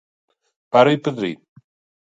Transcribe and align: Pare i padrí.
Pare 0.77 0.95
i 0.97 1.01
padrí. 1.09 1.31